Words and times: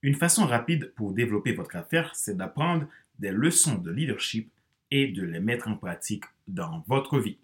Une 0.00 0.14
façon 0.14 0.46
rapide 0.46 0.92
pour 0.94 1.12
développer 1.12 1.52
votre 1.52 1.74
affaire, 1.74 2.14
c'est 2.14 2.36
d'apprendre 2.36 2.86
des 3.18 3.32
leçons 3.32 3.78
de 3.78 3.90
leadership 3.90 4.48
et 4.92 5.08
de 5.08 5.24
les 5.24 5.40
mettre 5.40 5.66
en 5.66 5.74
pratique 5.74 6.22
dans 6.46 6.84
votre 6.86 7.18
vie. 7.18 7.38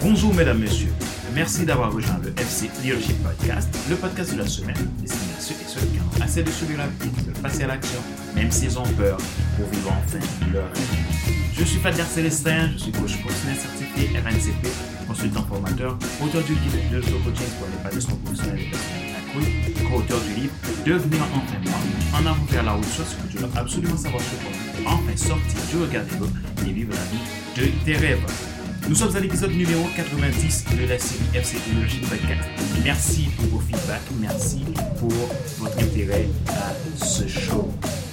Bonjour 0.00 0.32
mesdames, 0.34 0.60
messieurs. 0.60 0.92
Merci 1.34 1.64
d'avoir 1.64 1.92
rejoint 1.92 2.18
le 2.22 2.28
FC 2.38 2.68
Leadership 2.82 3.16
Podcast, 3.22 3.68
le 3.88 3.96
podcast 3.96 4.34
de 4.34 4.38
la 4.38 4.46
semaine 4.46 4.76
destiné 5.00 5.32
à 5.36 5.40
ceux 5.40 5.54
et 5.54 5.66
celles 5.66 5.88
qui 5.88 5.98
ont 5.98 6.22
assez 6.22 6.42
de 6.42 6.50
subir 6.50 6.76
la 6.76 6.86
vie, 6.86 7.10
de 7.26 7.30
passer 7.38 7.64
à 7.64 7.68
l'action, 7.68 8.00
même 8.34 8.50
s'ils 8.50 8.78
ont 8.78 8.86
peur, 8.98 9.16
pour 9.56 9.66
vivre 9.68 9.92
enfin 9.92 10.18
leur 10.52 10.64
rêve. 10.64 11.54
Je 11.54 11.64
suis 11.64 11.78
Fadler 11.78 12.02
Célestin, 12.04 12.70
je 12.74 12.78
suis 12.78 12.92
coach 12.92 13.18
professionnel 13.20 13.56
certifié 13.56 14.18
RNCP, 14.18 14.68
consultant 15.08 15.42
formateur, 15.44 15.96
auteur 16.22 16.42
du 16.42 16.52
guide 16.52 16.90
de 16.90 17.00
coaching 17.00 17.48
pour 17.58 17.68
l'épanouissement 17.70 18.16
professionnel 18.16 18.58
des 18.58 18.70
personnes 18.70 19.12
accrues, 19.16 19.88
co-auteur 19.88 20.20
du 20.20 20.34
livre 20.42 20.52
Devenir 20.84 21.22
enfin 21.34 21.56
moi, 21.64 22.20
en 22.20 22.26
avant 22.26 22.44
vers 22.50 22.62
la 22.64 22.72
route, 22.72 22.84
ce 22.84 23.16
que 23.16 23.32
tu 23.32 23.38
dois 23.38 23.48
absolument 23.56 23.96
savoir 23.96 24.22
sur 24.22 24.38
toi, 24.38 24.92
enfin 24.92 25.16
sortir 25.16 25.60
du 25.70 25.82
regard 25.82 26.04
des 26.04 26.68
et 26.68 26.72
vivre 26.72 26.92
la 26.92 27.04
vie 27.04 27.70
de 27.70 27.84
tes 27.84 27.96
rêves. 27.96 28.51
Nous 28.88 28.94
sommes 28.96 29.14
à 29.16 29.20
l'épisode 29.20 29.52
numéro 29.52 29.84
90 29.96 30.64
de 30.76 30.86
la 30.88 30.98
série 30.98 31.24
FC 31.34 31.56
Technologie 31.58 32.00
Podcast. 32.00 32.48
Merci 32.84 33.28
pour 33.36 33.46
vos 33.46 33.60
feedbacks, 33.60 34.00
merci 34.20 34.64
pour 34.98 35.12
votre 35.58 35.78
intérêt 35.78 36.28
à 36.48 37.04
ce 37.04 37.26
show. 37.28 37.70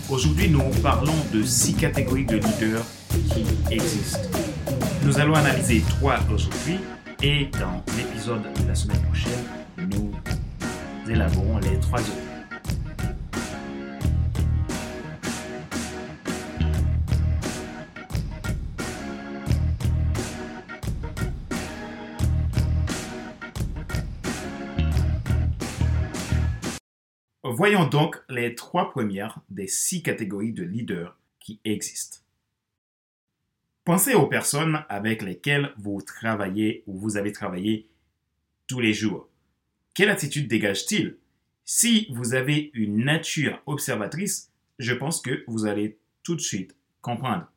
Aujourd'hui, 0.10 0.50
nous 0.50 0.64
parlons 0.82 1.14
de 1.34 1.44
six 1.44 1.74
catégories 1.74 2.26
de 2.26 2.36
leaders 2.36 2.84
qui 3.34 3.74
existent. 3.74 4.20
Nous 5.04 5.20
allons 5.20 5.36
analyser 5.36 5.84
trois 5.90 6.20
aujourd'hui 6.34 6.80
et 7.22 7.50
dans 7.60 7.84
l'épisode 7.98 8.44
de 8.62 8.68
la 8.68 8.76
semaine 8.76 9.02
prochaine, 9.02 9.44
nous 9.78 10.12
élaborons 11.12 11.58
les 11.60 11.80
trois 11.80 12.00
autres. 12.00 12.29
Voyons 27.52 27.88
donc 27.88 28.22
les 28.30 28.54
trois 28.54 28.92
premières 28.92 29.42
des 29.50 29.66
six 29.66 30.04
catégories 30.04 30.54
de 30.54 30.62
leaders 30.62 31.18
qui 31.40 31.60
existent. 31.66 32.20
Pensez 33.86 34.14
aux 34.14 34.28
personnes 34.28 34.86
avec 34.88 35.24
lesquelles 35.24 35.74
vous 35.80 36.00
travaillez 36.00 36.84
ou 36.86 37.00
vous 37.00 37.18
avez 37.18 37.32
travaillé 37.32 37.90
tous 38.68 38.80
les 38.80 38.94
jours. 38.94 39.28
Quelle 39.96 40.12
attitude 40.12 40.48
dégage-t-il? 40.48 41.18
Si 41.66 42.08
vous 42.12 42.36
avez 42.36 42.70
une 42.76 43.04
nature 43.04 43.60
observatrice, 43.66 44.52
je 44.78 44.94
pense 44.94 45.20
que 45.20 45.44
vous 45.48 45.66
allez 45.66 45.98
tout 46.22 46.36
de 46.36 46.42
suite 46.42 46.76
comprendre. 47.02 47.52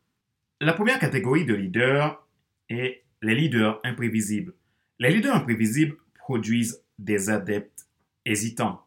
La 0.62 0.72
première 0.72 1.00
catégorie 1.00 1.44
de 1.44 1.52
leaders 1.52 2.26
est 2.70 3.04
les 3.20 3.34
leaders 3.34 3.78
imprévisibles. 3.84 4.54
Les 4.98 5.10
leaders 5.10 5.36
imprévisibles 5.36 5.98
produisent 6.14 6.82
des 6.98 7.28
adeptes 7.28 7.86
hésitants. 8.24 8.86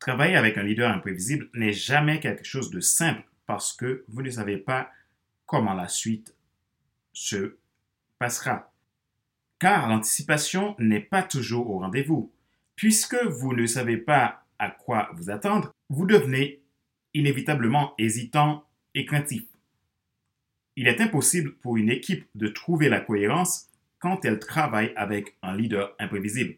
Travailler 0.00 0.36
avec 0.36 0.56
un 0.56 0.62
leader 0.62 0.90
imprévisible 0.90 1.50
n'est 1.52 1.74
jamais 1.74 2.20
quelque 2.20 2.46
chose 2.46 2.70
de 2.70 2.80
simple 2.80 3.22
parce 3.46 3.74
que 3.74 4.04
vous 4.08 4.22
ne 4.22 4.30
savez 4.30 4.56
pas 4.56 4.90
comment 5.44 5.74
la 5.74 5.88
suite 5.88 6.34
se 7.12 7.58
passera. 8.18 8.72
Car 9.58 9.88
l'anticipation 9.88 10.74
n'est 10.78 11.00
pas 11.00 11.22
toujours 11.22 11.68
au 11.68 11.80
rendez-vous. 11.80 12.32
Puisque 12.76 13.22
vous 13.26 13.52
ne 13.52 13.66
savez 13.66 13.98
pas 13.98 14.46
à 14.58 14.70
quoi 14.70 15.10
vous 15.12 15.28
attendre, 15.28 15.70
vous 15.90 16.06
devenez 16.06 16.62
inévitablement 17.12 17.92
hésitant 17.98 18.64
et 18.94 19.04
craintif. 19.04 19.44
Il 20.76 20.88
est 20.88 21.02
impossible 21.02 21.56
pour 21.56 21.76
une 21.76 21.90
équipe 21.90 22.26
de 22.34 22.48
trouver 22.48 22.88
la 22.88 23.00
cohérence 23.00 23.68
quand 23.98 24.24
elle 24.24 24.38
travaille 24.38 24.94
avec 24.96 25.36
un 25.42 25.54
leader 25.54 25.94
imprévisible. 25.98 26.56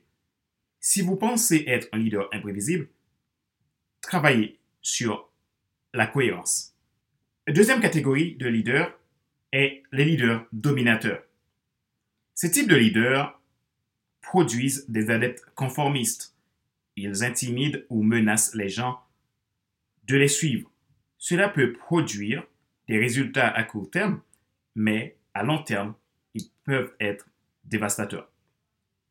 Si 0.79 1.03
vous 1.03 1.17
pensez 1.17 1.65
être 1.67 1.89
un 1.91 1.99
leader 1.99 2.29
imprévisible, 2.33 2.89
travaillez 4.03 4.59
sur 4.83 5.31
la 5.95 6.07
cohérence. 6.07 6.77
Deuxième 7.49 7.81
catégorie 7.81 8.37
de 8.37 8.47
leaders, 8.47 8.93
et 9.53 9.83
les 9.93 10.05
leaders 10.05 10.47
dominateurs. 10.53 11.23
Ces 12.35 12.51
types 12.51 12.69
de 12.69 12.77
leaders 12.77 13.39
produisent 14.23 14.87
des 14.89 15.11
adeptes 15.11 15.45
conformistes. 15.55 16.35
Ils 16.97 17.23
intimident 17.25 17.81
ou 17.91 18.03
menacent 18.03 18.55
les 18.55 18.69
gens 18.69 19.01
de 20.05 20.17
les 20.17 20.29
suivre. 20.29 20.71
Cela 21.19 21.49
peut 21.49 21.73
produire 21.73 22.45
des 22.89 22.99
résultats 22.99 23.49
à 23.49 23.63
court 23.63 23.91
terme, 23.91 24.21
mais 24.75 25.17
à 25.35 25.43
long 25.43 25.63
terme, 25.63 25.95
ils 26.35 26.51
peuvent 26.65 26.93
être 26.99 27.29
dévastateurs. 27.65 28.31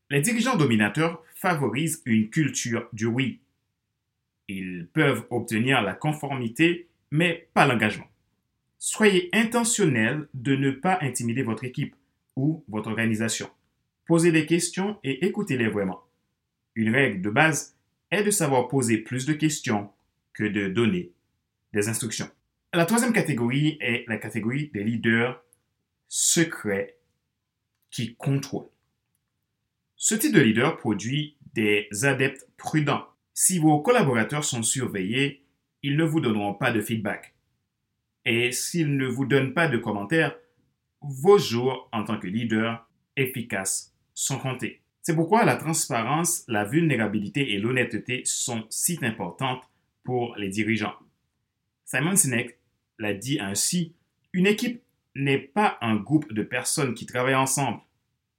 Les 0.10 0.22
dirigeants 0.22 0.58
dominateurs 0.58 1.24
favorisent 1.36 2.02
une 2.06 2.30
culture 2.30 2.90
du 2.92 3.06
oui. 3.06 3.40
Ils 4.58 4.88
peuvent 4.92 5.26
obtenir 5.30 5.82
la 5.82 5.94
conformité, 5.94 6.88
mais 7.10 7.48
pas 7.54 7.66
l'engagement. 7.66 8.08
Soyez 8.80 9.30
intentionnel 9.34 10.28
de 10.34 10.56
ne 10.56 10.72
pas 10.72 10.98
intimider 11.02 11.44
votre 11.44 11.64
équipe 11.64 11.96
ou 12.36 12.64
votre 12.68 12.90
organisation. 12.90 13.50
Posez 14.06 14.32
des 14.32 14.46
questions 14.46 14.98
et 15.04 15.26
écoutez-les 15.26 15.68
vraiment. 15.68 16.04
Une 16.76 16.94
règle 16.94 17.22
de 17.22 17.30
base 17.30 17.78
est 18.10 18.24
de 18.24 18.32
savoir 18.32 18.68
poser 18.68 18.98
plus 18.98 19.26
de 19.26 19.34
questions 19.34 19.90
que 20.34 20.44
de 20.44 20.68
donner 20.68 21.12
des 21.74 21.88
instructions. 21.88 22.30
La 22.74 22.86
troisième 22.86 23.14
catégorie 23.14 23.78
est 23.82 24.06
la 24.08 24.18
catégorie 24.18 24.70
des 24.74 24.84
leaders 24.84 25.42
secrets 26.08 26.98
qui 27.90 28.16
contrôlent. 28.16 28.70
Ce 29.96 30.16
type 30.16 30.34
de 30.34 30.42
leader 30.42 30.78
produit 30.78 31.38
des 31.54 31.88
adeptes 32.04 32.48
prudents. 32.58 33.08
Si 33.44 33.58
vos 33.58 33.80
collaborateurs 33.82 34.46
sont 34.46 34.62
surveillés, 34.62 35.44
ils 35.82 35.98
ne 35.98 36.04
vous 36.04 36.22
donneront 36.22 36.54
pas 36.54 36.72
de 36.72 36.80
feedback. 36.80 37.34
Et 38.24 38.52
s'il 38.52 38.96
ne 38.96 39.08
vous 39.08 39.26
donne 39.26 39.56
pas 39.56 39.68
de 39.68 39.80
commentaires, 39.80 40.38
vos 41.02 41.40
jours 41.40 41.90
en 41.92 42.04
tant 42.04 42.20
que 42.20 42.28
leader 42.28 42.88
efficace 43.18 43.96
sont 44.14 44.38
comptés. 44.38 44.84
C'est 45.02 45.16
pourquoi 45.16 45.44
la 45.44 45.56
transparence, 45.56 46.44
la 46.48 46.66
vulnérabilité 46.66 47.54
et 47.54 47.58
l'honnêteté 47.58 48.22
sont 48.26 48.68
si 48.70 49.00
importantes 49.02 49.64
pour 50.04 50.36
les 50.36 50.50
dirigeants. 50.50 50.94
Simon 51.84 52.16
Sinek 52.16 52.60
l'a 53.00 53.16
dit 53.16 53.40
ainsi, 53.40 53.96
une 54.34 54.46
équipe 54.46 54.84
n'est 55.16 55.40
pas 55.40 55.80
un 55.82 55.96
groupe 55.96 56.32
de 56.32 56.44
personnes 56.44 56.94
qui 56.94 57.08
travaillent 57.08 57.34
ensemble. 57.34 57.80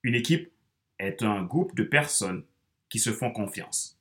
Une 0.05 0.15
équipe 0.15 0.53
est 1.01 1.25
un 1.25 1.43
groupe 1.43 1.75
de 1.75 1.83
personnes 1.83 2.45
qui 2.89 3.01
se 3.01 3.11
font 3.11 3.33
confiance. 3.33 3.99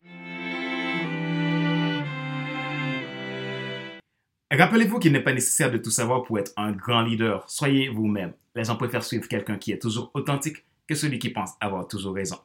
Rappelez-vous 4.51 4.99
qu'il 4.99 5.13
n'est 5.13 5.23
pas 5.23 5.33
nécessaire 5.33 5.71
de 5.71 5.77
tout 5.77 5.91
savoir 5.91 6.23
pour 6.23 6.37
être 6.37 6.51
un 6.57 6.73
grand 6.73 7.03
leader. 7.03 7.49
Soyez 7.49 7.87
vous-même. 7.87 8.33
Les 8.53 8.65
gens 8.65 8.75
préfèrent 8.75 9.03
suivre 9.03 9.27
quelqu'un 9.29 9.57
qui 9.57 9.71
est 9.71 9.81
toujours 9.81 10.11
authentique 10.13 10.65
que 10.87 10.95
celui 10.95 11.19
qui 11.19 11.29
pense 11.29 11.51
avoir 11.61 11.87
toujours 11.87 12.15
raison. 12.15 12.37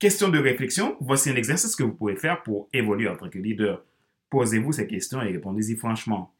Question 0.00 0.28
de 0.30 0.38
réflexion, 0.38 0.96
voici 1.00 1.30
un 1.30 1.36
exercice 1.36 1.76
que 1.76 1.84
vous 1.84 1.94
pouvez 1.94 2.16
faire 2.16 2.42
pour 2.42 2.68
évoluer 2.72 3.08
en 3.08 3.16
tant 3.16 3.30
que 3.30 3.38
leader. 3.38 3.84
Posez-vous 4.30 4.72
ces 4.72 4.88
questions 4.88 5.22
et 5.22 5.30
répondez-y 5.30 5.76
franchement. 5.76 6.34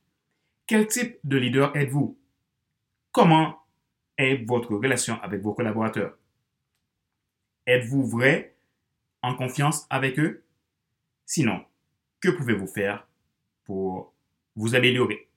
Quel 0.66 0.88
type 0.88 1.18
de 1.22 1.36
leader 1.36 1.76
êtes-vous? 1.76 2.18
Comment 3.12 3.60
est 4.18 4.44
votre 4.44 4.74
relation 4.74 5.20
avec 5.22 5.42
vos 5.42 5.54
collaborateurs? 5.54 6.18
Êtes-vous 7.66 8.04
vrai, 8.04 8.56
en 9.22 9.36
confiance 9.36 9.86
avec 9.90 10.18
eux? 10.18 10.42
Sinon, 11.24 11.64
que 12.20 12.30
pouvez-vous 12.30 12.66
faire 12.66 13.06
pour 13.64 14.13
vous 14.56 14.74
améliorer. 14.74 15.28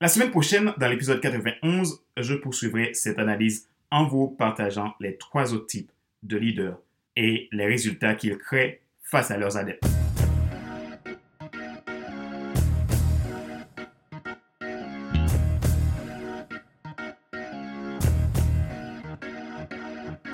La 0.00 0.08
semaine 0.08 0.30
prochaine, 0.30 0.72
dans 0.78 0.88
l'épisode 0.88 1.20
91, 1.20 2.00
je 2.16 2.34
poursuivrai 2.34 2.94
cette 2.94 3.18
analyse 3.18 3.68
en 3.90 4.06
vous 4.06 4.28
partageant 4.28 4.94
les 5.00 5.16
trois 5.16 5.52
autres 5.54 5.66
types 5.66 5.90
de 6.22 6.36
leaders 6.36 6.78
et 7.16 7.48
les 7.50 7.66
résultats 7.66 8.14
qu'ils 8.14 8.38
créent 8.38 8.80
face 9.02 9.30
à 9.30 9.36
leurs 9.36 9.56
adeptes. 9.56 9.97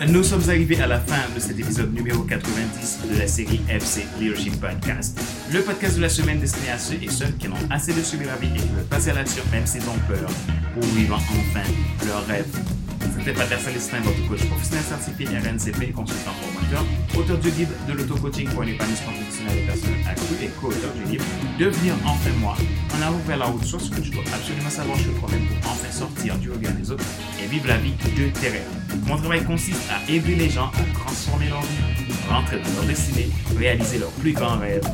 Nous 0.01 0.25
sommes 0.25 0.43
arrivés 0.49 0.81
à 0.81 0.89
la 0.89 0.99
fin 0.99 1.33
de 1.35 1.39
cet 1.39 1.59
épisode 1.59 1.95
numéro 1.95 2.25
90 2.25 3.09
de 3.13 3.19
la 3.19 3.29
série 3.29 3.61
FC 3.69 4.05
Leadership 4.19 4.61
Podcast. 4.61 5.21
Le 5.53 5.61
podcast 5.61 5.97
de 5.97 6.03
la 6.03 6.09
semaine 6.09 6.41
destiné 6.41 6.71
à 6.71 6.79
ceux 6.79 6.97
et 7.01 7.09
celles 7.09 7.37
qui 7.37 7.49
n'ont 7.49 7.55
assez 7.71 7.93
de 7.95 8.03
subir 8.03 8.27
la 8.27 8.37
vie 8.37 8.49
et 8.49 8.59
qui 8.59 8.69
veulent 8.75 8.85
passer 8.91 9.11
à 9.11 9.15
l'action 9.15 9.45
même 9.53 9.67
s'ils 9.67 9.89
ont 9.89 9.99
peur 10.09 10.29
pour 10.75 10.83
vivre 10.83 11.15
enfin 11.15 11.63
leur 12.07 12.27
rêve. 12.27 12.74
C'était 13.17 13.33
Patrick 13.33 13.61
Célestin, 13.61 14.01
votre 14.01 14.29
coach 14.29 14.45
professionnel 14.47 14.85
certifié 14.85 15.27
RNCP, 15.27 15.93
consultant 15.93 16.33
formateur, 16.33 16.85
auteur 17.17 17.39
du 17.39 17.51
guide 17.51 17.69
de 17.89 17.93
l'auto-coaching 17.93 18.49
pour 18.51 18.63
un 18.63 18.67
épanouissement 18.67 19.13
professionnel 19.13 19.59
et 19.59 19.67
personnel 19.67 20.01
accru 20.07 20.35
et 20.43 20.49
co-auteur 20.61 20.93
du 20.93 21.13
livre 21.13 21.25
Devenir 21.59 21.95
enfin 22.05 22.31
moi, 22.41 22.57
en 22.97 23.03
avant 23.03 23.19
vers 23.27 23.39
la 23.39 23.49
haute 23.49 23.65
source 23.65 23.89
que 23.89 24.01
tu 24.01 24.11
dois 24.11 24.25
absolument 24.35 24.69
savoir 24.69 24.99
chez 24.99 25.11
toi-même 25.21 25.47
pour 25.47 25.71
enfin 25.71 25.91
sortir 25.91 26.37
du 26.39 26.51
regard 26.51 26.73
des 26.73 26.91
autres 26.91 27.05
et 27.43 27.47
vivre 27.47 27.69
la 27.69 27.77
vie 27.77 27.93
de 27.93 28.29
tes 28.41 28.49
rêves. 28.49 28.71
Mon 29.07 29.17
travail 29.17 29.45
consiste 29.45 29.89
à 29.91 30.11
aider 30.11 30.35
les 30.35 30.51
gens 30.51 30.71
à 30.75 30.99
transformer 30.99 31.49
leur 31.49 31.63
vie, 31.63 32.13
rentrer 32.29 32.59
dans 32.59 32.75
leur 32.77 32.85
destinée, 32.85 33.31
réaliser 33.57 33.99
leurs 33.99 34.11
plus 34.11 34.33
grands 34.33 34.59
rêves 34.59 34.87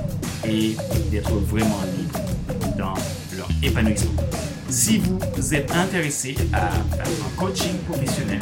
et 0.44 0.76
d'être 1.10 1.32
vraiment 1.32 1.82
libres 1.96 2.20
dans 2.76 2.94
leur 3.36 3.48
épanouissement. 3.62 4.29
Si 4.70 4.98
vous 4.98 5.54
êtes 5.54 5.74
intéressé 5.74 6.36
à 6.52 6.70
faire 6.70 7.26
un 7.26 7.36
coaching 7.36 7.76
professionnel 7.88 8.40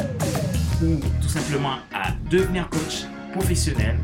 ou 0.79 0.99
tout 1.21 1.27
simplement 1.27 1.77
à 1.91 2.11
devenir 2.29 2.69
coach 2.69 3.05
professionnel, 3.33 3.97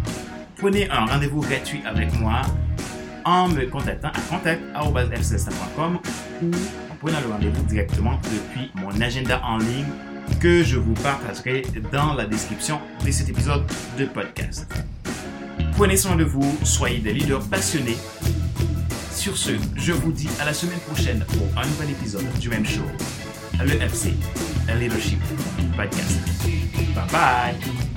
prenez 0.58 0.90
un 0.90 1.06
rendez-vous 1.06 1.42
gratuit 1.42 1.82
avec 1.86 2.12
moi 2.20 2.42
en 3.26 3.48
me 3.48 3.66
contactant 3.66 4.08
à 4.08 4.20
contact.fcs.com 4.22 6.00
ou 6.42 6.52
en 6.92 6.96
prenant 7.00 7.22
le 7.22 7.32
rendez-vous 7.32 7.64
directement 7.66 8.20
depuis 8.24 8.72
mon 8.74 9.00
agenda 9.02 9.40
en 9.46 9.60
ligne 9.60 9.86
que 10.40 10.64
je 10.64 10.78
vous 10.78 10.96
partagerai 10.96 11.62
dans 11.92 12.16
la 12.16 12.26
description 12.26 12.80
de 13.06 13.12
cet 13.12 13.30
épisode 13.30 13.64
de 14.00 14.06
podcast. 14.06 14.68
Prenez 15.74 15.98
soin 15.98 16.16
de 16.16 16.24
vous, 16.24 16.58
soyez 16.64 17.00
des 17.00 17.14
leaders 17.14 17.48
passionnés. 17.48 17.98
Sur 19.16 19.38
ce, 19.38 19.52
je 19.76 19.92
vous 19.94 20.12
dis 20.12 20.28
à 20.40 20.46
la 20.46 20.54
semaine 20.54 20.80
prochaine 20.80 21.26
pour 21.30 21.48
un 21.60 21.66
nouvel 21.66 21.92
épisode 21.92 22.26
du 22.40 22.50
même 22.50 22.66
show, 22.66 22.84
le 23.60 23.82
FC, 23.82 24.14
Leadership 24.80 25.20
Podcast. 25.76 26.20
Bye 26.94 27.08
bye! 27.12 27.95